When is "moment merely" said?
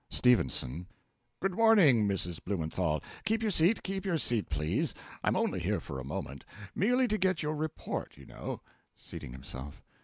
6.03-7.07